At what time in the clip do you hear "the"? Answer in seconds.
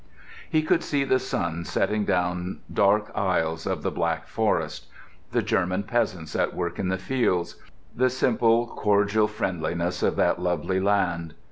1.03-1.19, 3.83-3.91, 5.31-5.43, 6.89-6.97, 7.95-8.09